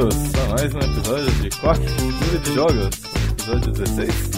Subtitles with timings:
[0.00, 2.90] bem-vindos a mais um episódio de Quack Cultura de Jogos,
[3.32, 4.30] episódio 16.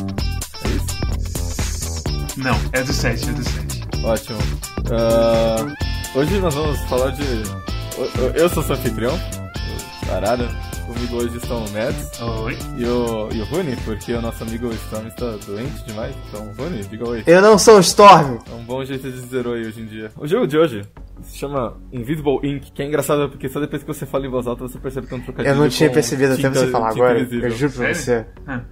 [0.64, 2.02] É isso?
[2.38, 3.82] Não, é do 7, é do 7.
[4.04, 4.38] Ótimo.
[4.88, 7.22] Uh, hoje nós vamos falar de.
[8.34, 9.14] Eu sou seu anfitrião,
[10.08, 10.48] o Arara.
[10.86, 12.58] Comigo hoje estão o Neds Oi.
[12.76, 16.14] e o, e o Rune, porque o nosso amigo Storm está doente demais.
[16.28, 17.22] Então, Rune, diga oi.
[17.24, 18.38] Eu não sou o Storm.
[18.50, 20.10] É um bom jeito de dizer oi hoje em dia.
[20.18, 20.82] O jogo de hoje
[21.22, 24.46] se chama Invisible Ink, que é engraçado porque só depois que você fala em voz
[24.46, 26.90] alta você percebe que é um trocadilho Eu não tinha com percebido até você falar
[26.90, 27.18] agora.
[27.20, 27.48] invisível.
[27.48, 28.26] Eu juro pra Sério?
[28.26, 28.40] você.
[28.46, 28.64] Ah,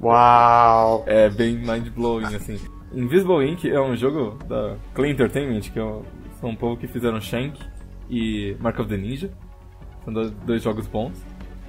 [0.00, 1.04] Uau.
[1.06, 2.58] É bem mind-blowing, assim.
[2.92, 6.02] Invisible Ink é um jogo da Clay Entertainment, que é um,
[6.40, 7.58] são um povo que fizeram Shank
[8.08, 9.30] e Mark of the Ninja.
[10.04, 11.12] São dois, dois jogos bons,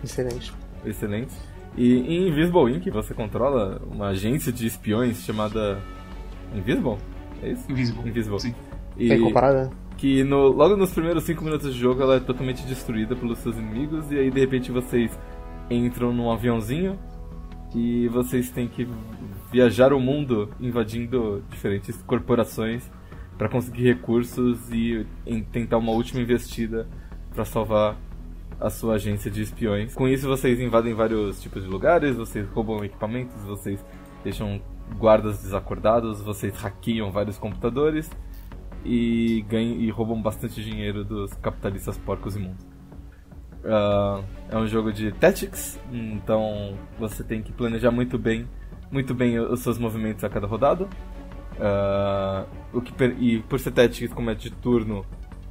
[0.03, 0.53] Excelente.
[0.85, 1.35] excelentes.
[1.75, 5.79] E em Invisible Ink você controla uma agência de espiões chamada
[6.53, 6.97] Invisible?
[7.41, 7.71] É isso?
[7.71, 8.07] Invisible.
[8.09, 8.39] Invisible.
[8.39, 8.55] Sim.
[8.97, 9.69] E Tem comparada?
[9.97, 13.57] Que no- logo nos primeiros 5 minutos de jogo ela é totalmente destruída pelos seus
[13.57, 15.17] inimigos e aí de repente vocês
[15.69, 16.97] entram num aviãozinho
[17.75, 18.87] e vocês têm que
[19.51, 22.89] viajar o mundo invadindo diferentes corporações
[23.37, 25.05] para conseguir recursos e
[25.51, 26.87] tentar uma última investida
[27.33, 27.95] para salvar
[28.59, 29.93] a sua agência de espiões.
[29.93, 33.83] Com isso vocês invadem vários tipos de lugares, vocês roubam equipamentos, vocês
[34.23, 34.59] deixam
[34.97, 38.09] guardas desacordados, vocês hackeiam vários computadores
[38.87, 42.65] e ganham e roubam bastante dinheiro dos capitalistas porcos imundos.
[43.65, 48.47] Ah, é um jogo de tactics, então você tem que planejar muito bem,
[48.91, 50.87] muito bem os seus movimentos a cada rodada.
[51.59, 55.05] Ah, o que per- e por ser tactics, como é de turno,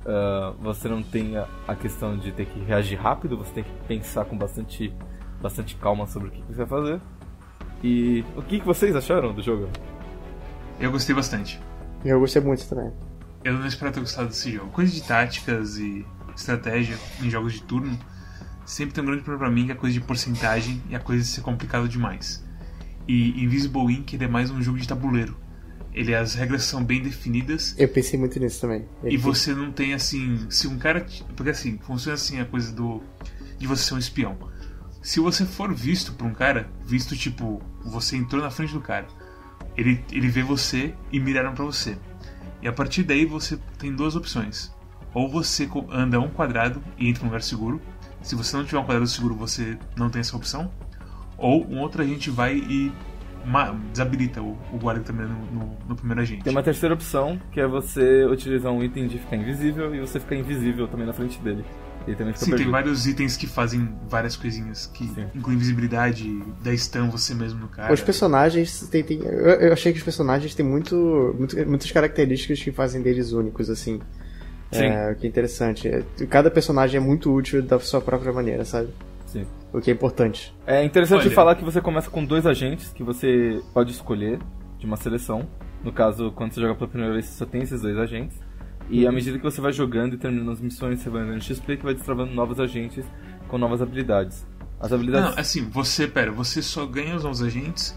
[0.06, 3.70] ah, você não tem a, a questão de ter que reagir rápido, você tem que
[3.86, 4.92] pensar com bastante,
[5.42, 7.00] bastante calma sobre o que, que você vai fazer.
[7.84, 9.68] E o que, que vocês acharam do jogo?
[10.80, 11.60] Eu gostei bastante.
[12.04, 12.90] Eu gostei muito também.
[13.46, 14.72] Eu não esperava ter gostado desse jogo.
[14.72, 17.96] Coisa de táticas e estratégia em jogos de turno
[18.64, 20.98] sempre tem um grande problema pra mim que é a coisa de porcentagem e a
[20.98, 22.44] coisa de ser complicado demais.
[23.06, 25.36] E Invisible Ink ele é mais um jogo de tabuleiro.
[25.94, 28.84] Ele as regras são bem definidas Eu pensei muito nisso também.
[29.04, 33.00] e você não tem assim, se um cara, porque assim, funciona assim a coisa do
[33.60, 34.36] de você ser um espião.
[35.00, 39.06] Se você for visto por um cara, visto tipo, você entrou na frente do cara,
[39.76, 41.96] ele, ele vê você e miraram pra você.
[42.62, 44.74] E a partir daí você tem duas opções.
[45.14, 47.80] Ou você anda um quadrado e entra num lugar seguro.
[48.22, 50.70] Se você não tiver um quadrado seguro, você não tem essa opção.
[51.38, 52.92] Ou um outro agente vai e
[53.92, 56.42] desabilita o, o guarda também no, no, no primeiro agente.
[56.42, 60.18] Tem uma terceira opção, que é você utilizar um item de ficar invisível e você
[60.18, 61.64] ficar invisível também na frente dele.
[62.06, 62.70] Ele também fica Sim, tem perdido.
[62.70, 65.26] vários itens que fazem várias coisinhas, que Sim.
[65.34, 67.92] incluem visibilidade, dá stun você mesmo no cara.
[67.92, 72.62] Os personagens tem, tem- eu, eu achei que os personagens têm muito, muito- muitas características
[72.62, 74.00] que fazem deles únicos, assim.
[74.70, 74.84] Sim.
[74.84, 75.88] É, o que é interessante.
[75.88, 78.88] É, Cada personagem é muito útil da sua própria maneira, sabe?
[79.26, 79.44] Sim.
[79.72, 80.54] O que é importante.
[80.66, 81.30] É interessante Olha.
[81.30, 84.38] falar que você começa com dois agentes que você pode escolher
[84.78, 85.46] de uma seleção.
[85.84, 88.38] No caso, quando você joga pela primeira vez, você só tem esses dois agentes.
[88.88, 91.76] E à medida que você vai jogando e terminando as missões, você vai ganhando XP
[91.76, 93.04] que vai destravando novos agentes
[93.48, 94.46] com novas habilidades.
[94.78, 95.30] As habilidades.
[95.30, 97.96] Não, assim, você, pera, você só ganha os novos agentes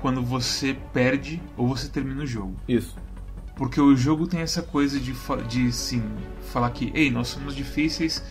[0.00, 2.56] quando você perde ou você termina o jogo.
[2.68, 2.96] Isso.
[3.56, 5.14] Porque o jogo tem essa coisa de,
[5.48, 6.02] de sim,
[6.52, 8.22] falar que, ei, nós somos difíceis,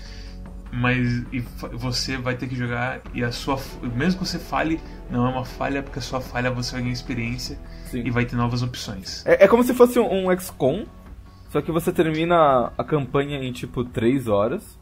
[0.72, 1.40] mas e
[1.74, 3.60] você vai ter que jogar e a sua.
[3.96, 4.80] Mesmo que você fale,
[5.10, 8.04] não é uma falha, porque a sua falha você vai ganhar experiência Sim.
[8.06, 9.26] e vai ter novas opções.
[9.26, 10.86] É, é como se fosse um, um XCOM,
[11.52, 14.80] só que você termina a campanha em tipo 3 horas.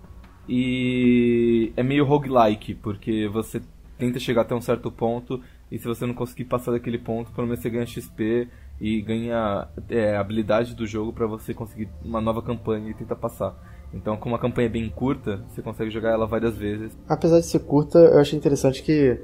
[0.48, 3.62] E é meio roguelike, porque você
[3.98, 5.42] tenta chegar até um certo ponto
[5.72, 8.48] e se você não conseguir passar daquele ponto, pelo menos você ganha XP
[8.80, 13.56] e ganha é, habilidade do jogo pra você conseguir uma nova campanha e tentar passar.
[13.94, 16.98] Então, como a campanha é bem curta, você consegue jogar ela várias vezes.
[17.08, 19.20] Apesar de ser curta, eu achei interessante que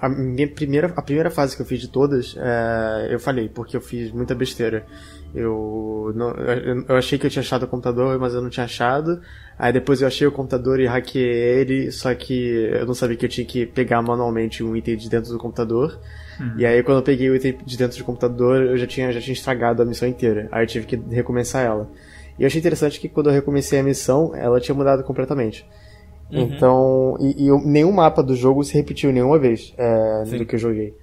[0.00, 3.76] a minha primeira, a primeira fase que eu fiz de todas, é, eu falei, porque
[3.76, 4.86] eu fiz muita besteira.
[5.34, 8.64] Eu, não, eu, eu achei que eu tinha achado o computador, mas eu não tinha
[8.64, 9.20] achado.
[9.58, 13.26] Aí depois eu achei o computador e hackeei ele, só que eu não sabia que
[13.26, 16.00] eu tinha que pegar manualmente um item de dentro do computador.
[16.56, 19.20] E aí quando eu peguei o item de dentro do computador, eu já tinha, já
[19.20, 20.48] tinha estragado a missão inteira.
[20.50, 21.90] Aí eu tive que recomeçar ela.
[22.38, 25.68] E eu achei interessante que quando eu recomecei a missão, ela tinha mudado completamente.
[26.32, 30.54] Então, e, e eu- nenhum mapa do jogo se repetiu nenhuma vez é, do que
[30.54, 30.94] eu joguei.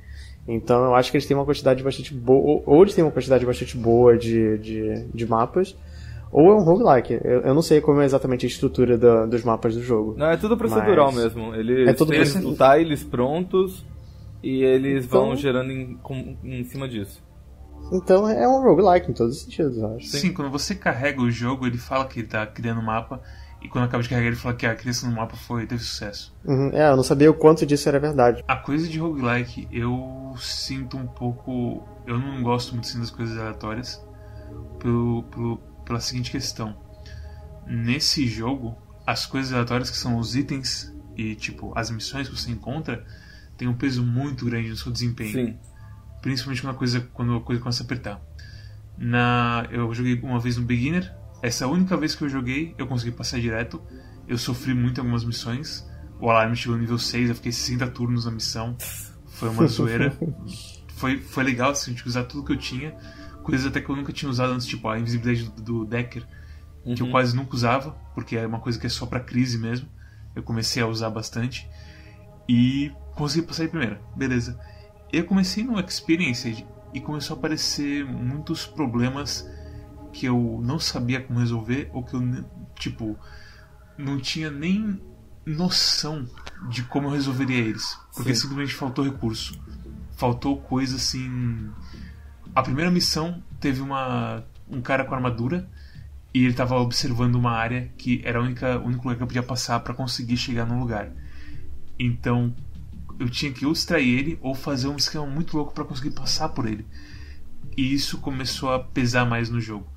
[0.48, 3.46] Então eu acho que eles têm uma quantidade bastante boa, ou eles têm uma quantidade
[3.46, 5.76] bastante boa de, de, de mapas,
[6.32, 7.20] ou é um roguelike.
[7.22, 10.16] Eu, eu não sei como é exatamente a estrutura da- dos mapas do jogo.
[10.18, 11.54] Não, é tudo procedural Mas- mesmo.
[11.54, 12.78] Eles É tudo têm procedural.
[12.80, 13.86] tiles prontos
[14.42, 17.22] e eles vão Então- gerando em, com- em cima disso.
[17.92, 20.08] Então é um roguelike em todos os sentidos, eu acho.
[20.08, 20.34] Sim.
[20.34, 23.22] quando você carrega o jogo, ele fala que ele tá criando um mapa
[23.62, 26.36] E quando acaba de carregar, ele fala que a criança no mapa foi, teve sucesso.
[26.46, 26.70] Uhum.
[26.74, 28.44] É, eu não sabia o quanto disso era verdade.
[28.48, 31.88] A coisa de roguelike, eu sinto um pouco.
[32.06, 34.06] Eu não gosto muito assim, das coisas aleatórias.
[34.80, 36.78] Pelo, pelo, pela seguinte questão:
[37.66, 42.52] Nesse jogo, as coisas aleatórias que são os itens e tipo as missões que você
[42.52, 43.04] encontra
[43.58, 45.32] tem um peso muito grande no seu desempenho.
[45.32, 45.58] Sim.
[46.22, 48.22] Principalmente quando a coisa, quando a coisa começa a apertar.
[48.98, 51.12] Na, eu joguei uma vez no Beginner.
[51.42, 53.82] Essa única vez que eu joguei, eu consegui passar direto.
[54.28, 55.88] Eu sofri muito em algumas missões.
[56.20, 58.76] O alarme chegou no nível 6, eu fiquei 60 turnos na missão.
[59.28, 60.18] Foi uma zoeira.
[60.96, 62.96] foi, foi legal assim, tipo, usar tudo que eu tinha.
[63.44, 66.26] Coisas até que eu nunca tinha usado antes, tipo a invisibilidade do, do Decker,
[66.84, 66.96] uhum.
[66.96, 69.88] que eu quase nunca usava, porque é uma coisa que é só pra crise mesmo.
[70.36, 71.70] Eu comecei a usar bastante.
[72.50, 74.60] E consegui passar de primeira, beleza.
[75.14, 79.48] Eu comecei no Experience e começou a aparecer muitos problemas
[80.18, 82.44] que eu não sabia como resolver ou que eu,
[82.76, 83.16] tipo,
[83.96, 85.00] não tinha nem
[85.46, 86.28] noção
[86.70, 87.96] de como eu resolveria eles.
[88.16, 88.42] Porque Sim.
[88.42, 89.60] simplesmente faltou recurso.
[90.16, 91.70] Faltou coisa assim.
[92.56, 95.70] A primeira missão teve uma um cara com armadura
[96.34, 99.28] e ele estava observando uma área que era a única, o único lugar que eu
[99.28, 101.12] podia passar para conseguir chegar no lugar.
[102.00, 102.56] Então
[103.20, 106.50] eu tinha que ou distrair ele ou fazer um esquema muito louco para conseguir passar
[106.50, 106.88] por ele.
[107.78, 109.88] E isso começou a pesar mais no jogo.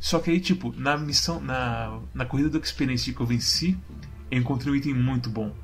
[0.00, 3.76] Só que aí, tipo, na missão, na, na corrida do Experience que eu venci,
[4.30, 5.54] eu encontrei um item muito bom.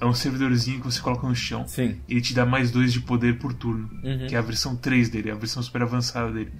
[0.00, 1.68] É um servidorzinho que você coloca no chão.
[1.68, 2.00] Sim.
[2.08, 3.88] E ele te dá mais dois de poder por turno.
[4.02, 4.26] Uhum.
[4.26, 6.52] Que é a versão 3 dele, a versão super avançada dele.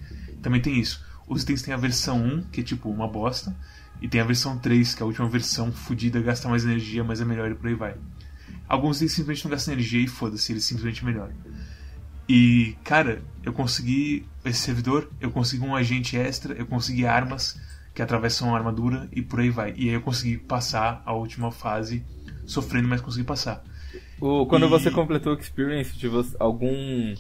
[0.43, 1.05] Também tem isso.
[1.27, 3.57] Os itens têm a versão 1, que é tipo uma bosta.
[4.01, 7.21] E tem a versão 3, que é a última versão fodida, gasta mais energia, mas
[7.21, 7.95] é melhor e por aí vai.
[8.69, 11.35] Alguns itens simplesmente não gastam energia e foda-se, eles simplesmente melhoram.
[12.29, 17.61] E, cara, eu consegui esse servidor, eu consegui um agente extra, eu consegui armas
[17.95, 19.75] que atravessam a armadura e por aí vai.
[19.77, 22.05] E aí eu consegui passar a última fase
[22.47, 23.63] sofrendo, mas consegui passar.
[24.21, 24.69] O, quando e...
[24.69, 27.15] você completou o experience, de você, algum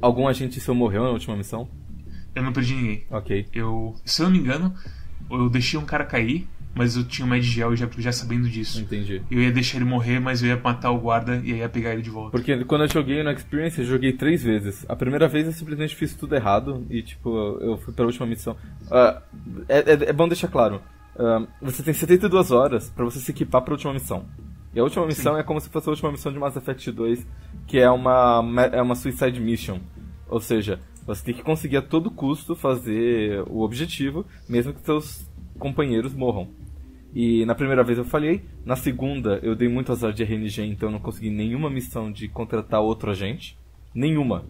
[0.00, 1.68] algum agente seu morreu na última missão?
[2.34, 3.04] Eu não perdi ninguém.
[3.10, 3.46] Ok.
[3.52, 4.74] Eu, se eu não me engano,
[5.30, 8.80] eu deixei um cara cair mas eu tinha o Mad Gel já, já sabendo disso.
[8.80, 9.22] Entendi.
[9.30, 11.92] Eu ia deixar ele morrer, mas eu ia matar o guarda e aí ia pegar
[11.92, 12.30] ele de volta.
[12.30, 14.84] Porque quando eu joguei no Experience, eu joguei três vezes.
[14.88, 18.56] A primeira vez eu simplesmente fiz tudo errado e, tipo, eu fui pra última missão.
[18.86, 19.20] Uh,
[19.68, 20.80] é, é, é, bom deixar claro:
[21.16, 24.24] uh, você tem 72 horas para você se equipar pra última missão.
[24.72, 25.40] E a última missão Sim.
[25.40, 27.26] é como se fosse a última missão de Mass Effect 2,
[27.66, 28.40] que é uma,
[28.72, 29.80] é uma Suicide Mission.
[30.28, 35.28] Ou seja, você tem que conseguir a todo custo fazer o objetivo, mesmo que seus
[35.58, 36.48] companheiros morram.
[37.14, 40.88] E na primeira vez eu falhei, na segunda eu dei muito azar de RNG, então
[40.88, 43.58] eu não consegui nenhuma missão de contratar outro agente.
[43.94, 44.44] Nenhuma.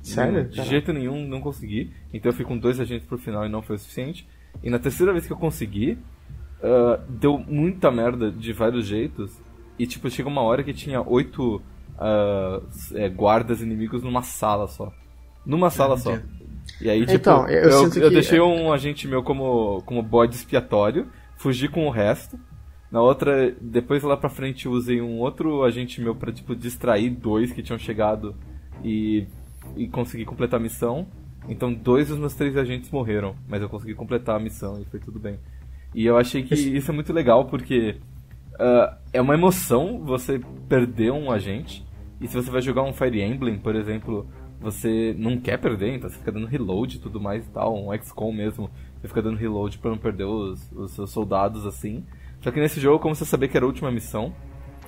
[0.00, 0.48] Sério?
[0.48, 1.90] De jeito nenhum, não consegui.
[2.12, 4.28] Então eu fui com dois agentes pro final e não foi o suficiente.
[4.62, 5.98] E na terceira vez que eu consegui,
[6.60, 9.36] uh, deu muita merda de vários jeitos.
[9.78, 11.56] E tipo, chega uma hora que tinha oito
[11.96, 12.64] uh,
[12.94, 14.92] é, guardas inimigos numa sala só.
[15.44, 16.16] Numa sala só.
[16.80, 18.10] E aí, tipo, então, eu, eu, eu que...
[18.10, 22.38] deixei um agente meu como, como bode expiatório fugi com o resto.
[22.90, 27.52] Na outra, depois lá pra frente, usei um outro agente meu pra, tipo, distrair dois
[27.52, 28.36] que tinham chegado
[28.84, 29.26] e,
[29.76, 31.06] e conseguir completar a missão.
[31.48, 35.00] Então, dois dos meus três agentes morreram, mas eu consegui completar a missão e foi
[35.00, 35.38] tudo bem.
[35.94, 37.96] E eu achei que isso é muito legal porque
[38.54, 41.84] uh, é uma emoção você perder um agente.
[42.20, 44.26] E se você vai jogar um Fire Emblem, por exemplo,
[44.60, 47.96] você não quer perder, então você fica dando reload e tudo mais e tal, um
[47.96, 48.70] XCOM mesmo.
[49.04, 52.06] Você fica dando reload pra não perder os, os seus soldados assim.
[52.40, 54.34] Só que nesse jogo, como você sabia que era a última missão,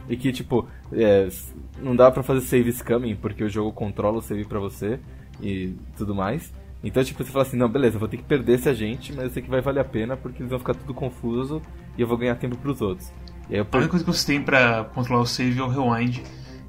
[0.08, 1.28] e que, tipo, é,
[1.82, 4.98] não dá pra fazer save scamming, porque o jogo controla o save pra você
[5.38, 6.50] e tudo mais.
[6.82, 9.30] Então, tipo, você fala assim, não, beleza, vou ter que perder esse agente, mas eu
[9.32, 11.60] sei que vai valer a pena, porque eles vão ficar tudo confuso
[11.98, 13.12] e eu vou ganhar tempo pros outros.
[13.50, 16.22] E aí, A única coisa que você tem pra controlar o save é o rewind,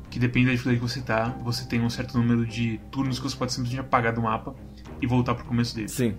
[0.09, 3.29] que depende da dificuldade que você tá, você tem um certo número de turnos que
[3.29, 4.53] você pode simplesmente apagar do mapa
[5.01, 5.87] e voltar pro começo dele.
[5.87, 6.17] Sim.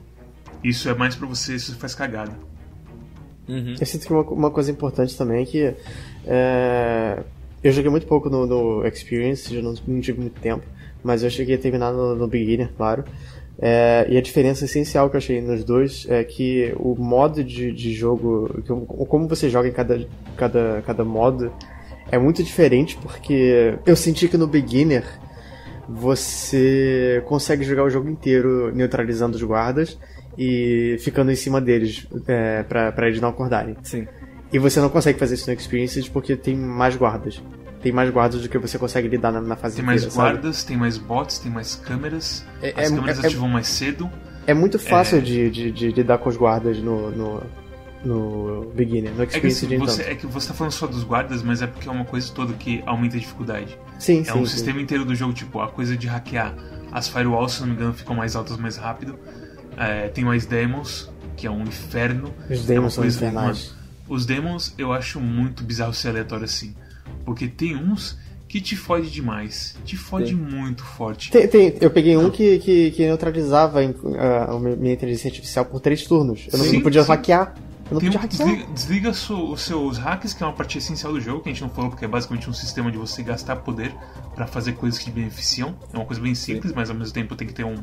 [0.63, 2.33] Isso é mais para você se faz cagada.
[3.49, 3.75] Uhum.
[3.81, 5.75] Eu sinto que uma, uma, coisa importante também é que
[6.27, 7.23] é,
[7.63, 10.65] eu joguei muito pouco no, no Experience, já não, não tive muito tempo,
[11.03, 13.05] mas eu cheguei a terminar no, no Beginner, claro.
[13.61, 17.73] É, e a diferença essencial que eu achei nos dois é que o modo de,
[17.73, 18.63] de jogo,
[19.09, 21.53] como você joga em cada, cada, cada modo,
[22.11, 25.05] é muito diferente porque eu senti que no Beginner
[25.89, 29.99] você consegue jogar o jogo inteiro neutralizando os guardas
[30.39, 33.77] e ficando em cima deles é, para eles não acordarem.
[33.83, 34.07] Sim.
[34.53, 37.43] E você não consegue fazer isso no Experiences porque tem mais guardas.
[37.83, 40.57] Tem mais guardas do que você consegue lidar na, na fase Tem inteira, mais guardas,
[40.57, 40.69] sabe?
[40.69, 42.45] tem mais bots, tem mais câmeras.
[42.63, 44.11] É, as é, câmeras é, ativam mais cedo.
[44.47, 45.21] É muito fácil é.
[45.21, 47.43] de, de, de, lidar com os guardas no, no,
[48.05, 49.13] no Beginner.
[49.15, 51.63] No É que, Experience assim, você, é que você tá falando só dos guardas, mas
[51.63, 53.79] é porque é uma coisa toda que aumenta a dificuldade.
[53.99, 54.39] Sim, É sim.
[54.39, 54.53] um sim.
[54.53, 56.55] sistema inteiro do jogo, tipo, a coisa de hackear
[56.91, 59.19] as firewalls, se não me engano, ficam mais altas mais rápido.
[59.79, 62.35] É, tem mais demons, que é um inferno.
[62.51, 63.75] Os É uma demos são infernais.
[64.09, 66.75] os demons eu acho muito bizarro ser aleatório assim.
[67.25, 68.19] Porque tem uns
[68.49, 69.77] que te fode demais.
[69.85, 70.35] Te fode Sim.
[70.37, 71.31] muito forte.
[71.31, 73.81] Tem, tem- eu peguei um que, que, que neutralizava
[74.19, 76.49] ah, a minha inteligência artificial por três turnos.
[76.51, 77.09] Eu não, Sim, não podia sim.
[77.09, 77.55] hackear.
[77.91, 81.41] Eu Tem desliga, desliga so- os seus hacks, que é uma parte essencial do jogo,
[81.41, 83.95] que a gente não falou, porque é basicamente um sistema de você gastar poder
[84.35, 85.75] pra fazer coisas que te beneficiam.
[85.93, 87.77] É uma coisa bem simples, mas ao mesmo tempo tem que ter um.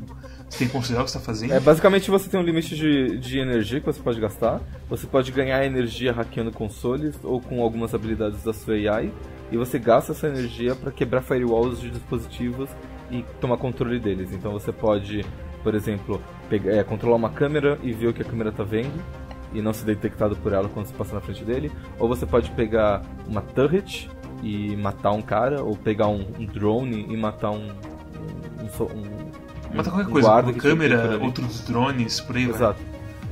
[0.47, 1.53] Você tem que considerar o que você tá fazendo.
[1.53, 4.61] É, basicamente você tem um limite de, de energia que você pode gastar.
[4.87, 9.11] Você pode ganhar energia hackeando consoles ou com algumas habilidades da sua AI.
[9.51, 12.69] E você gasta essa energia para quebrar firewalls de dispositivos
[13.09, 14.31] e tomar controle deles.
[14.31, 15.25] Então você pode,
[15.63, 19.03] por exemplo, pegar, é, controlar uma câmera e ver o que a câmera está vendo
[19.55, 21.71] e não ser detectado por ela quando você passa na frente dele.
[21.97, 24.09] Ou você pode pegar uma turret
[24.43, 27.67] e matar um cara, ou pegar um, um drone e matar um.
[27.67, 32.47] um, um so- um- Mata qualquer coisa, uma câmera, outros drones, por aí.
[32.49, 32.79] Exato.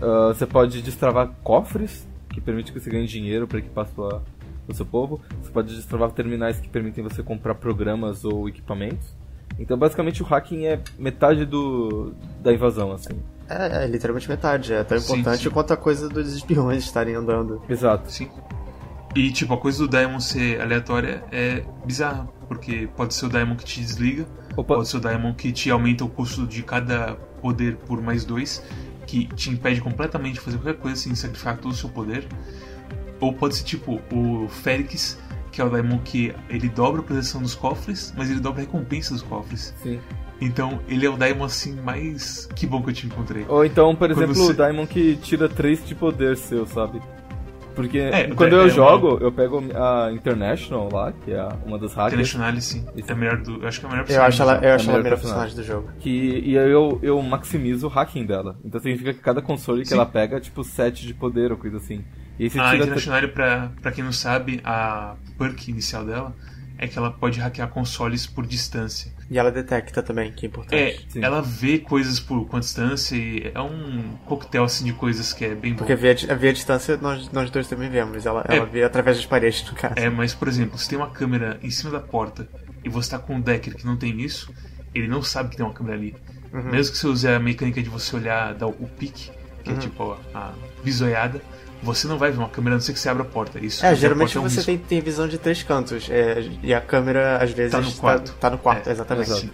[0.02, 4.22] Ah, você pode destravar cofres, que permite que você ganhe dinheiro para equipar sua,
[4.68, 5.22] o seu povo.
[5.42, 9.16] Você pode destravar terminais que permitem você comprar programas ou equipamentos.
[9.60, 13.14] Então, basicamente, o hacking é metade do, da invasão, assim.
[13.50, 14.74] É, é literalmente metade.
[14.74, 15.50] É tão Sim, importante sim.
[15.50, 17.62] quanto a coisa dos espiões estarem andando.
[17.70, 18.12] Exato.
[18.12, 18.30] Sim.
[19.16, 23.56] E tipo, a coisa do Daemon ser aleatória é bizarra, porque pode ser o Daemon
[23.56, 24.26] que te desliga,
[24.58, 24.76] Opa.
[24.76, 28.64] pode ser o Daemon que te aumenta o custo de cada poder por mais dois,
[29.06, 32.28] que te impede completamente de fazer qualquer coisa sem sacrificar todo o seu poder.
[33.20, 35.20] Ou pode ser tipo o Félix,
[35.52, 38.66] que é o Daemon que ele dobra a proteção dos cofres, mas ele dobra a
[38.66, 39.76] recompensa dos cofres.
[39.84, 40.00] Sim.
[40.46, 42.48] Então ele é o Daemon assim mais.
[42.56, 43.46] Que bom que eu te encontrei.
[43.48, 47.02] Ou então, por Quando exemplo, você- o Daimon que tira 3 de poder seu, sabe?
[47.76, 51.80] Porque É, quando é, eu é jogo, eu pego a International lá, que é uma
[51.80, 52.30] das hackers.
[52.30, 52.86] Internacional, sim.
[52.96, 53.64] É a melhor do.
[53.64, 54.76] Eu acho que é a melhor Eu acho ela, personagem eu jogo.
[54.76, 55.56] acho ela a melhor melhor personagem.
[55.56, 56.00] personagem do jogo.
[56.00, 58.56] Que, e aí eu, eu maximizo o hacking dela.
[58.64, 59.96] Então significa que cada console que Sim.
[59.96, 62.04] ela pega é tipo 7 de poder ou coisa assim.
[62.38, 62.78] E aí você A tira.
[62.84, 66.32] Internacional, pra, pra quem não sabe, a perk inicial dela
[66.84, 69.12] é que ela pode hackear consoles por distância.
[69.30, 71.08] E ela detecta também, que é É, importante.
[71.10, 71.24] Sim.
[71.24, 75.46] ela vê coisas por com a distância e é um coquetel assim de coisas que
[75.46, 75.78] é bem bom.
[75.80, 78.26] Porque a, ver a distância nós, nós dois também vemos.
[78.26, 78.58] Ela, É.
[78.58, 79.96] ela vê através das paredes, no caso.
[79.98, 82.48] É, mas por exemplo, se tem uma câmera em cima da porta
[82.84, 84.54] e você tá com um decker que não tem isso,
[84.94, 86.16] ele não sabe que tem uma câmera ali.
[86.54, 86.64] Uhum.
[86.70, 89.32] Mesmo que você use a mecânica de você olhar, dar o pique,
[89.64, 89.78] que Uhum.
[89.78, 91.42] é tipo a, a bisoiada,
[91.84, 93.60] você não vai ver uma câmera a não ser que você abra a porta.
[93.60, 94.66] Isso É, geralmente porta é um você risco.
[94.72, 96.08] tem, tem visão de três cantos.
[96.10, 98.34] é, e a câmera, às vezes, Tá no quarto.
[98.40, 99.52] Tá, no quarto, É, exatamente.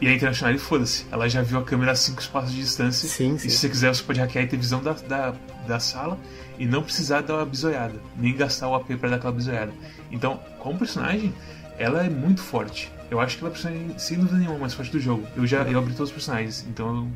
[0.00, 3.08] E a Internacional, foda-se, ela já viu a câmera a 5 passos de distância.
[3.08, 3.48] Sim, E sim.
[3.48, 5.34] se você quiser, você pode hackear e ter visão da, da,
[5.66, 6.18] da sala
[6.58, 9.72] e não precisar dar uma bisoiada, nem gastar o AP pra dar aquela bisoiada.
[10.10, 11.32] Então, como personagem,
[11.78, 12.92] ela é muito forte.
[13.10, 15.26] Eu acho que ela é a personagem, sem dúvida nenhuma, mais forte do jogo.
[15.36, 17.08] Eu já eu abri todos os personagens, então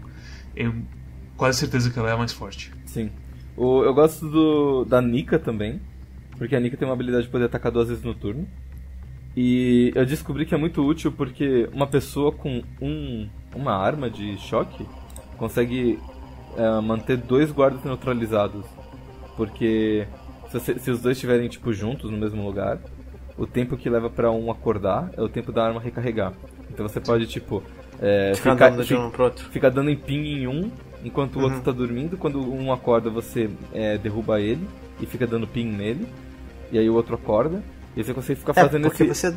[0.56, 0.74] eu, eu
[1.36, 2.72] quase certeza que ela é a mais forte.
[2.86, 3.10] Sim.
[3.58, 5.80] O, eu gosto do, da Nika também.
[6.36, 8.46] Porque a Nika tem uma habilidade de poder atacar duas vezes no turno.
[9.36, 14.36] E eu descobri que é muito útil porque uma pessoa com um, uma arma de
[14.38, 14.86] choque
[15.36, 15.98] consegue
[16.56, 18.64] é, manter dois guardas neutralizados.
[19.36, 20.06] Porque
[20.48, 22.78] se, você- se os dois estiverem tipo, juntos no mesmo lugar,
[23.36, 26.32] o tempo que leva pra um acordar é o tempo da arma recarregar.
[26.70, 27.62] Então você pode, tipo,
[28.00, 29.44] é, Ficar ficar, andando de um pro outro.
[29.50, 30.70] fica dando em ping em um,
[31.05, 32.17] enquanto o outro tá dormindo.
[32.17, 34.67] Quando um acorda, você é, derruba ele
[35.00, 36.07] e fica dando ping nele.
[36.73, 37.62] E aí o outro acorda.
[37.97, 39.14] E você consegue ficar É, fazendo porque esse.
[39.31, 39.37] você,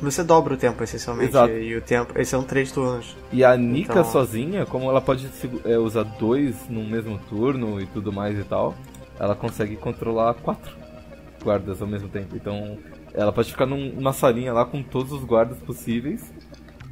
[0.00, 1.30] você dobra o tempo, essencialmente.
[1.30, 1.52] Exato.
[1.52, 2.12] E o tempo.
[2.14, 3.16] Esses são três turnos.
[3.32, 5.28] E a Nika Então- sozinha, como ela pode
[5.64, 8.74] é, usar dois no mesmo turno e tudo mais e tal,
[9.18, 10.76] ela consegue controlar quatro
[11.42, 12.36] guardas ao mesmo tempo.
[12.36, 12.76] Então
[13.14, 16.30] ela pode ficar num- numa salinha lá com todos os guardas possíveis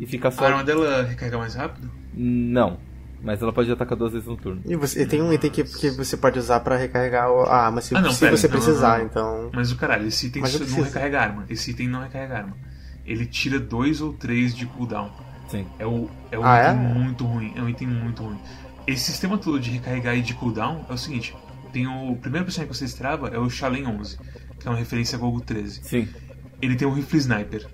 [0.00, 0.44] e ficar só.
[0.44, 1.90] A arma dela recarrega mais rápido?
[2.14, 2.78] Não.
[3.24, 4.60] Mas ela pode atacar duas vezes no turno.
[4.66, 7.80] E, você, e tem um item que, que você pode usar pra recarregar a arma
[7.80, 9.04] se, Ah, não, se pera, você não, precisar, não, não.
[9.06, 9.50] então.
[9.54, 11.44] Mas o caralho, esse item não recarrega arma.
[11.48, 12.56] Esse item não recarrega arma.
[13.06, 15.10] Ele tira dois ou três de cooldown.
[15.48, 15.66] Sim.
[15.78, 16.94] É, o, é um Ah, item é?
[16.94, 17.52] muito ruim.
[17.56, 18.38] É um item muito ruim.
[18.86, 21.34] Esse sistema todo de recarregar e de cooldown é o seguinte:
[21.72, 24.18] tem o primeiro personagem que você destrava é o Shalen 11,
[24.60, 25.80] que é uma referência a Gogo 13.
[25.82, 26.08] Sim.
[26.60, 27.66] Ele tem um rifle sniper.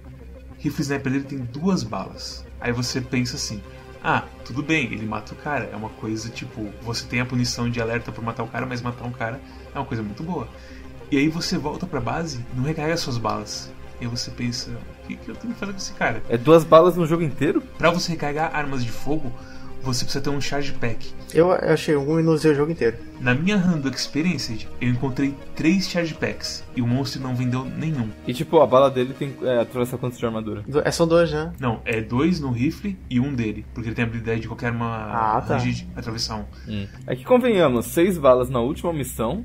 [0.53, 2.45] O rifle sniper dele tem duas balas.
[2.61, 3.61] Aí você pensa assim:
[4.03, 5.69] ah, tudo bem, ele mata o cara.
[5.73, 8.81] É uma coisa tipo: você tem a punição de alerta por matar o cara, mas
[8.81, 9.41] matar um cara
[9.75, 10.49] é uma coisa muito boa.
[11.11, 13.71] E aí você volta pra base e não recarrega suas balas.
[14.01, 16.23] E aí você pensa: o que, que eu tenho que fazer com esse cara?
[16.29, 17.61] É duas balas no jogo inteiro?
[17.77, 19.33] Pra você recarregar armas de fogo,
[19.83, 21.13] você precisa ter um charge pack.
[21.33, 22.97] Eu achei um e não usei o jogo inteiro.
[23.21, 28.09] Na minha Rando Experience, eu encontrei três charge packs e o monstro não vendeu nenhum.
[28.27, 30.63] E tipo, a bala dele tem é, atravessa quantos de armadura?
[30.67, 31.53] Do- É, são dois, né?
[31.59, 34.67] Não, é dois no rifle e um dele, porque ele tem a habilidade de qualquer
[34.69, 35.57] arma Ah, tá.
[35.57, 36.87] ranged atravessar um.
[37.07, 39.45] É que convenhamos, seis balas na última missão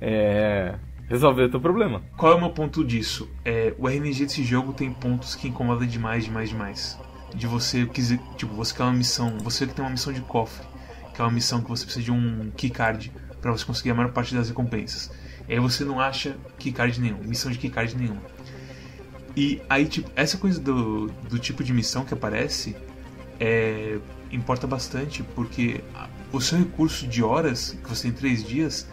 [0.00, 0.74] é.
[1.08, 2.02] resolver o teu problema.
[2.16, 3.28] Qual é o meu ponto disso?
[3.44, 6.98] É, o RNG desse jogo tem pontos que incomodam demais, demais, demais.
[7.34, 10.64] De você quiser, tipo, você quer uma missão, você que tem uma missão de cofre,
[11.12, 14.12] que é uma missão que você precisa de um keycard para você conseguir a maior
[14.12, 15.10] parte das recompensas.
[15.48, 18.22] E aí você não acha keycard nenhum, missão de keycard nenhuma.
[19.36, 22.76] E aí, tipo, essa coisa do, do tipo de missão que aparece
[23.40, 23.98] é,
[24.30, 25.82] importa bastante, porque
[26.32, 28.86] o seu recurso de horas, que você tem 3 dias,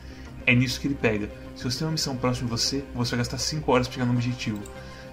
[0.45, 1.29] é nisso que ele pega.
[1.55, 4.05] Se você tem uma missão próxima de você, você vai gastar 5 horas pra chegar
[4.05, 4.61] no objetivo.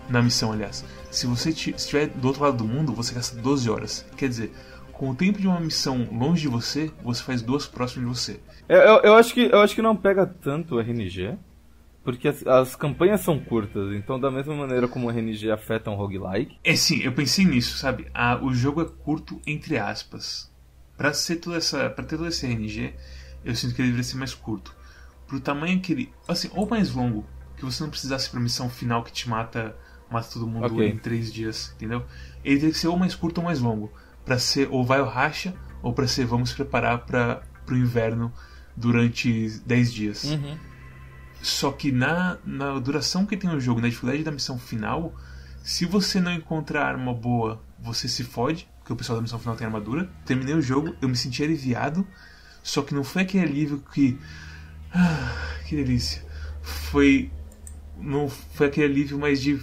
[0.08, 0.84] Na missão, aliás.
[1.10, 4.06] Se você estiver do outro lado do mundo, você gasta 12 horas.
[4.16, 4.52] Quer dizer,
[4.92, 8.40] com o tempo de uma missão longe de você, você faz duas próximas de você.
[8.68, 11.38] Eu, eu, eu acho que, eu acho que não pega tanto o RNG,
[12.02, 15.94] porque as, as campanhas são curtas, então da mesma maneira como o RNG afeta um
[15.94, 16.58] roguelike.
[16.64, 18.08] É sim, eu pensei nisso, sabe?
[18.12, 20.50] Ah, o jogo é curto entre aspas.
[20.96, 22.94] Pra ser toda essa, para ter todo esse RNG,
[23.44, 24.74] eu sinto que ele deveria ser mais curto.
[25.26, 27.24] Pro tamanho que ele, assim, ou mais longo,
[27.56, 29.76] que você não precisasse pra missão final que te mata,
[30.10, 30.88] mata todo mundo Ok.
[30.88, 32.04] em três dias, entendeu?
[32.44, 33.92] Ele teria que ser ou mais curto ou mais longo,
[34.24, 38.32] Pra ser ou vai o racha ou pra ser vamos preparar para pro inverno
[38.76, 40.24] durante 10 dias.
[40.24, 40.56] Uhum.
[41.42, 45.14] Só que na, na duração que tem o jogo, na dificuldade da missão final,
[45.62, 49.54] se você não encontrar arma boa, você se fode, porque o pessoal da missão final
[49.54, 50.10] tem armadura.
[50.24, 52.06] Terminei o jogo, eu me senti aliviado,
[52.62, 54.18] só que não foi aquele alívio que.
[54.92, 56.24] Ah, que delícia.
[56.62, 57.30] Foi.
[58.00, 59.60] Não foi aquele alívio mais de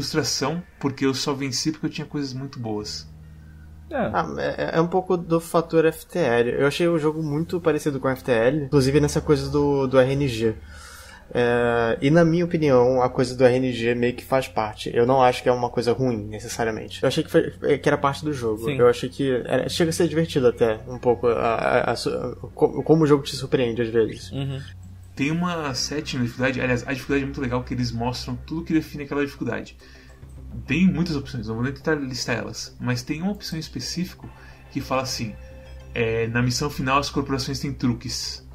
[0.00, 3.08] frustração, porque eu só venci porque eu tinha coisas muito boas.
[3.90, 3.96] É.
[3.96, 6.50] Ah, é, é um pouco do fator FTL.
[6.58, 10.54] Eu achei o jogo muito parecido com FTL, inclusive nessa coisa do, do RNG.
[11.34, 14.90] É, e na minha opinião, a coisa do RNG meio que faz parte.
[14.94, 17.02] Eu não acho que é uma coisa ruim, necessariamente.
[17.02, 18.64] Eu achei que, foi- que era parte do jogo.
[18.66, 18.76] Sim.
[18.78, 21.96] Eu achei que era- chega a ser divertido até, um pouco, a, a- a
[22.54, 24.30] como o jogo te surpreende às vezes.
[24.30, 24.60] Uhum.
[25.16, 28.72] Tem uma sétima dificuldade, aliás, a dificuldade é muito legal que eles mostram tudo que
[28.74, 29.76] define aquela dificuldade.
[30.66, 34.28] Tem muitas opções, não vou nem tentar listar elas, mas tem uma opção em específico
[34.70, 35.34] que fala assim:
[35.94, 38.46] é, na missão final as corporações têm truques.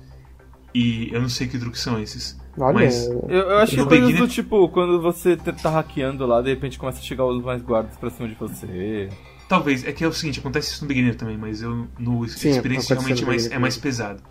[0.73, 2.39] E eu não sei que truques são esses.
[2.57, 6.25] Olha, Mas Eu, eu acho que No coisas beginner- do tipo, quando você tá hackeando
[6.25, 9.09] lá, de repente começa a chegar os mais guardas pra cima de você.
[9.49, 12.49] talvez, é que é o seguinte, acontece isso no beginner também, mas eu no Sim,
[12.49, 13.83] experiência acontece realmente é mais, é mais também.
[13.83, 14.23] pesado.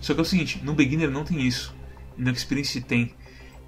[0.00, 1.74] Só que é o seguinte, no beginner não tem isso.
[2.16, 3.14] E no experience tem.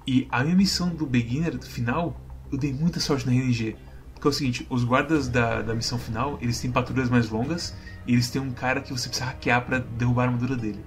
[0.07, 2.19] E a minha missão do beginner do final,
[2.51, 3.75] eu dei muita sorte na RNG.
[4.13, 7.73] Porque é o seguinte, os guardas da, da missão final, eles têm patrulhas mais longas
[8.05, 10.83] e eles têm um cara que você precisa hackear pra derrubar a armadura dele.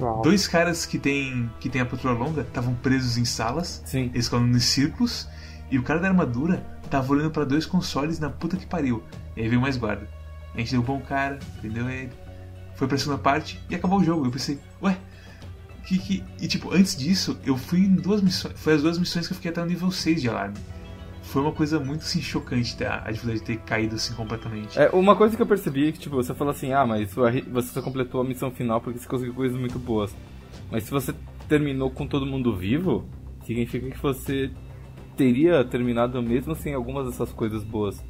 [0.00, 0.22] uau.
[0.22, 4.10] Dois caras que tem, que tem a patrulha longa estavam presos em salas, Sim.
[4.14, 5.28] eles ficavam em círculos,
[5.70, 9.02] e o cara da armadura tava olhando pra dois consoles na puta que pariu.
[9.36, 10.08] E aí veio mais guarda.
[10.54, 12.12] A gente derrubou um cara, prendeu ele,
[12.76, 14.26] foi pra segunda parte e acabou o jogo.
[14.26, 14.96] Eu pensei, ué,
[15.86, 16.24] que que.
[16.40, 18.54] E tipo, antes disso, eu fui em duas missões.
[18.56, 20.56] Foi as duas missões que eu fiquei até o nível 6 de alarme.
[21.22, 23.02] Foi uma coisa muito assim, chocante tá?
[23.04, 24.78] a dificuldade de ter caído assim completamente.
[24.78, 27.68] É, uma coisa que eu percebi é que, tipo, você fala assim, ah, mas você
[27.68, 30.14] só completou a missão final porque você conseguiu coisas muito boas.
[30.70, 31.12] Mas se você
[31.48, 33.08] terminou com todo mundo vivo,
[33.44, 34.50] significa que você
[35.16, 38.04] teria terminado mesmo sem algumas dessas coisas boas.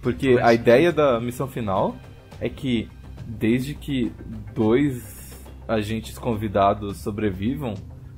[0.00, 1.96] Porque a ideia da missão final
[2.40, 2.88] é que
[3.26, 4.12] desde que
[4.54, 7.74] dois agentes convidados sobrevivam,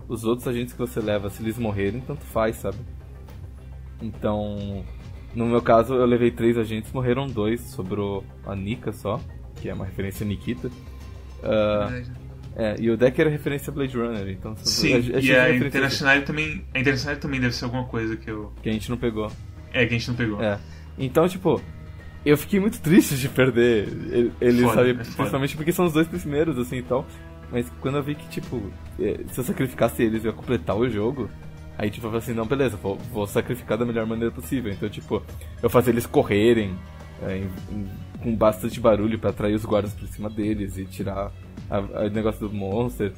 [0.07, 2.79] os outros agentes que você leva, se eles morrerem, tanto faz, sabe?
[4.01, 4.85] Então,
[5.35, 9.21] no meu caso, eu levei três agentes, morreram dois, sobrou a Nika só,
[9.57, 10.71] que é uma referência a Nikita.
[11.42, 12.11] Verdade.
[12.57, 15.21] é, e o deck era referência a Blade Runner, então Sim, é- é cheio e
[15.23, 16.64] de a Internacional também.
[16.75, 18.53] A Internacional também deve ser alguma coisa que eu.
[18.62, 19.31] que a gente não pegou.
[19.73, 20.42] É, que a gente não pegou.
[20.42, 20.59] É.
[20.99, 21.61] Então, tipo,
[22.24, 24.90] eu fiquei muito triste de perder ele- eles, Foda, sabe?
[24.90, 24.94] é.
[24.94, 27.07] Principalmente porque são os dois primeiros, assim e tal.
[27.50, 28.61] Mas quando eu vi que, tipo,
[29.00, 31.31] eh, se eu sacrificasse eles, eu ia completar o jogo.
[31.78, 34.70] Aí, tipo, eu falei assim: não, beleza, vou, vou sacrificar da melhor maneira possível.
[34.72, 35.22] Então, tipo,
[35.62, 36.74] eu fazia eles correrem
[37.22, 37.88] eh, em- em-
[38.22, 41.33] com bastante barulho pra atrair os guardas pra cima deles e tirar
[41.70, 43.12] a- a- o negócio do monster.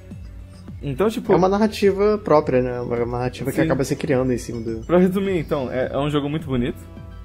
[0.82, 1.32] Então, tipo.
[1.32, 2.80] É uma narrativa própria, né?
[2.80, 4.80] Uma narrativa que acaba se criando em cima do.
[4.86, 6.78] Pra resumir, então, é, é um jogo muito bonito.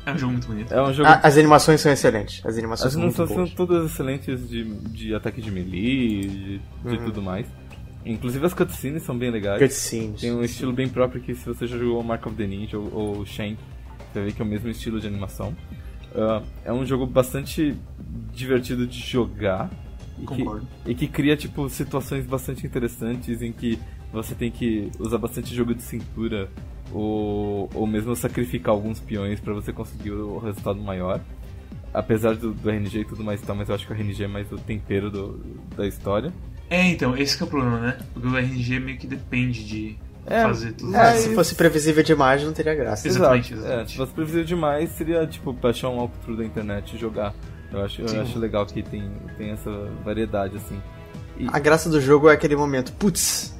[0.05, 0.73] É um jogo muito bonito.
[0.73, 1.09] É um jogo.
[1.09, 2.45] Ah, as animações são excelentes.
[2.45, 3.69] As animações As são muito animações são boas.
[3.69, 7.05] todas excelentes de, de ataque de melee, de, de Uhum.
[7.05, 7.47] tudo mais.
[8.05, 9.59] Inclusive as cutscenes são bem legais.
[9.59, 10.21] Cutscenes.
[10.21, 12.93] Tem um estilo bem próprio que se você já jogou Mark of the Ninja ou,
[12.93, 13.57] ou Shank,
[14.13, 15.55] você vai ver que é o mesmo estilo de animação.
[16.13, 17.75] Uh, é um jogo bastante
[18.31, 19.69] divertido de jogar.
[20.19, 20.67] E Concordo.
[20.85, 23.77] Que, e que cria, tipo, situações bastante interessantes em que
[24.13, 26.47] você tem que usar bastante jogo de cintura
[26.91, 31.19] ou, ou mesmo sacrificar alguns peões para você conseguir o resultado maior.
[31.93, 34.23] Apesar do, do, RNG e tudo mais e tal, mas eu acho que o RNG
[34.23, 35.39] é mais o tempero do,
[35.77, 36.33] da história.
[36.69, 37.97] É, então, esse é o problema, né?
[38.13, 40.95] Porque o RNG meio que depende de é, fazer tudo.
[40.95, 43.07] É, se fosse previsível demais, não teria graça.
[43.07, 43.67] Exatamente, Exato.
[43.67, 43.87] exatamente.
[43.87, 47.33] É, se fosse previsível demais, seria tipo baixar um walkthrough da internet e jogar.
[47.71, 49.71] Eu acho, eu acho legal que tem, tem essa
[50.03, 50.81] variedade, assim.
[51.37, 51.47] E...
[51.51, 53.55] A graça do jogo é aquele momento, putz,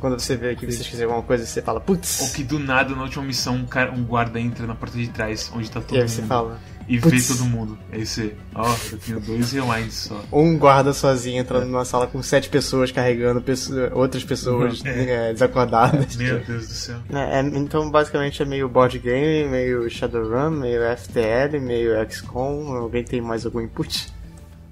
[0.00, 2.20] quando você vê que você esqueceu alguma coisa, você fala, putz.
[2.22, 5.08] Ou que do nada, na última missão, um, cara, um guarda entra na porta de
[5.08, 6.10] trás, onde tá todo e aí mundo.
[6.10, 6.60] você fala,
[6.90, 7.78] e vê todo mundo.
[7.92, 10.24] Aí você, ó, oh, eu tenho dois rewinds só.
[10.32, 11.66] Um guarda sozinho entrando é.
[11.66, 15.28] numa sala com sete pessoas carregando pessoas, outras pessoas é.
[15.28, 16.16] É, desacordadas.
[16.16, 16.96] Meu Deus do céu.
[17.12, 22.74] É, então, basicamente, é meio board game, meio Shadowrun, meio FTL, meio XCOM.
[22.74, 24.12] Alguém tem mais algum input?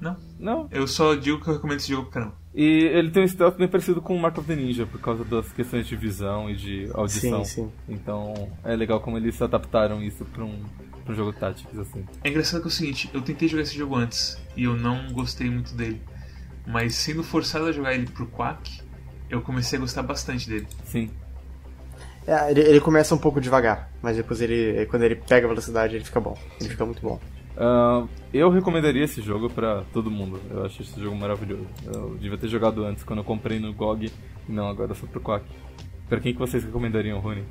[0.01, 0.17] Não.
[0.39, 0.69] Não.
[0.71, 2.35] Eu só digo que eu recomendo esse jogo pro caramba.
[2.55, 5.25] E ele tem um stealth bem parecido com o Mark of the Ninja, por causa
[5.25, 7.45] das questões de visão e de audição.
[7.45, 7.73] Sim, sim.
[7.89, 10.65] Então é legal como eles adaptaram isso pra um,
[11.05, 12.05] pra um jogo tático, assim.
[12.25, 15.13] É engraçado que é o seguinte, eu tentei jogar esse jogo antes e eu não
[15.13, 16.01] gostei muito dele.
[16.67, 18.83] Mas sendo forçado a jogar ele pro Quack,
[19.31, 20.67] eu comecei a gostar bastante dele.
[20.85, 21.11] Sim.
[22.27, 25.97] É, ele, ele começa um pouco devagar, mas depois ele, quando ele pega a velocidade,
[25.97, 26.37] ele fica bom.
[26.61, 27.19] Ele fica muito bom.
[27.59, 30.41] Uh, eu recomendaria esse jogo para todo mundo.
[30.49, 31.67] Eu acho esse jogo maravilhoso.
[31.85, 34.13] Eu devia ter jogado antes, quando eu comprei no GOG,
[34.49, 35.45] não agora só pro Quack.
[36.09, 37.43] Pra quem que vocês recomendariam, Rony?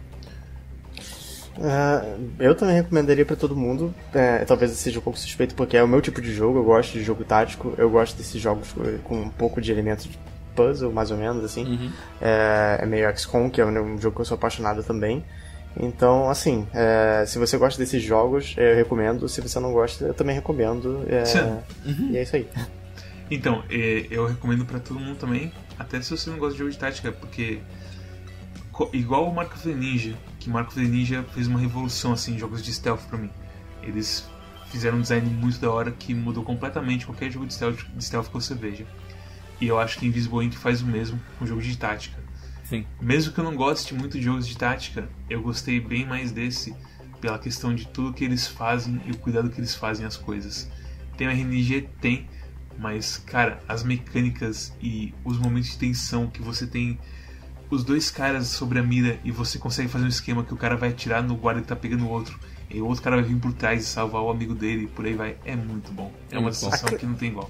[1.57, 3.93] Uh, eu também recomendaria para todo mundo.
[4.13, 6.59] É, talvez seja um pouco suspeito, porque é o meu tipo de jogo.
[6.59, 7.73] Eu gosto de jogo tático.
[7.77, 10.17] Eu gosto desses jogos com um pouco de elementos de
[10.55, 11.65] puzzle, mais ou menos, assim.
[11.65, 11.91] Uhum.
[12.21, 15.23] É, é meio XCOM, que é um jogo que eu sou apaixonado também.
[15.79, 19.27] Então, assim, é, se você gosta desses jogos, eu recomendo.
[19.27, 21.05] Se você não gosta, eu também recomendo.
[21.07, 21.23] É,
[21.87, 22.09] uhum.
[22.11, 22.47] E é isso aí.
[23.29, 26.71] Então, é, eu recomendo para todo mundo também, até se você não gosta de jogo
[26.71, 27.59] de tática, porque
[28.93, 32.35] igual o Mark of the Ninja, que Mark of the Ninja fez uma revolução assim
[32.35, 33.29] em jogos de stealth para mim.
[33.83, 34.27] Eles
[34.69, 38.27] fizeram um design muito da hora que mudou completamente qualquer jogo de stealth, de stealth
[38.27, 38.85] que você veja.
[39.59, 42.26] E eu acho que Invisible Ink faz o mesmo com jogo de tática.
[42.67, 42.85] Sim.
[43.01, 46.75] Mesmo que eu não goste muito de jogos de tática, eu gostei bem mais desse
[47.21, 50.69] pela questão de tudo que eles fazem e o cuidado que eles fazem as coisas.
[51.15, 51.89] Tem o RNG?
[52.01, 52.27] Tem,
[52.77, 56.99] mas cara, as mecânicas e os momentos de tensão que você tem
[57.69, 60.75] os dois caras sobre a mira e você consegue fazer um esquema que o cara
[60.75, 63.39] vai atirar no guarda que tá pegando o outro e o outro cara vai vir
[63.39, 65.37] por trás e salvar o amigo dele e por aí vai.
[65.45, 66.11] É muito bom.
[66.29, 67.49] É, é uma sensação que não tem igual.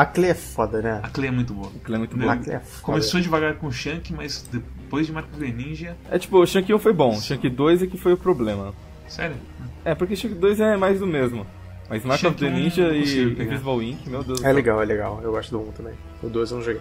[0.00, 0.98] A Clay é foda, né?
[1.02, 1.70] A Clay é muito boa.
[1.76, 2.34] A Clay é muito boa.
[2.48, 5.94] É Começou devagar com o Shank, mas depois de Marco Ninja.
[6.10, 8.72] É tipo, o Shank 1 foi bom, o Shank 2 é que foi o problema.
[9.06, 9.36] Sério?
[9.84, 11.46] É, porque Shank 2 é mais do mesmo.
[11.90, 14.48] Mas Mark of the Ninja e Invisible Ink, meu Deus do céu.
[14.48, 15.20] É legal, é legal.
[15.22, 15.92] Eu gosto do 1 também.
[16.22, 16.80] O 2 eu não joguei.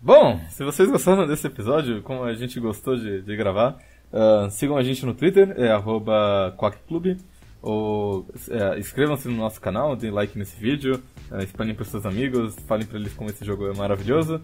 [0.00, 3.76] Bom, se vocês gostaram desse episódio, como a gente gostou de, de gravar,
[4.10, 7.18] uh, sigam a gente no Twitter, é arroba QuackClub,
[7.62, 12.56] ou é, inscrevam-se no nosso canal, deem like nesse vídeo, uh, espalhem para seus amigos,
[12.66, 14.36] falem para eles como esse jogo é maravilhoso.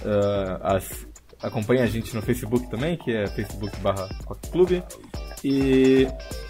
[0.00, 1.06] Uh, as,
[1.42, 4.82] acompanhem a gente no Facebook também, que é facebook barra QuackClub.
[5.42, 6.06] E.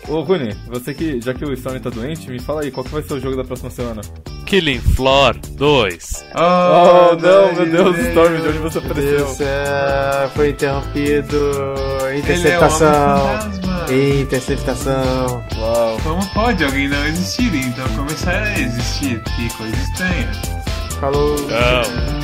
[0.09, 2.91] Ô Rune, você que, já que o Storm tá doente, me fala aí, qual que
[2.91, 4.01] vai ser o jogo da próxima semana?
[4.47, 6.27] Killing Floor 2.
[6.35, 9.19] Oh, oh não, meu Deus, Deus, Storm, de onde você apareceu?
[9.19, 11.53] Deus, foi interrompido.
[12.17, 13.68] Interceptação.
[13.91, 15.43] Interceptação.
[15.57, 15.99] Uau.
[16.03, 17.55] Como pode alguém não existir?
[17.55, 19.23] Então começar a existir?
[19.23, 20.31] Que coisa estranha.
[21.01, 21.37] Falou.
[21.49, 22.18] Não.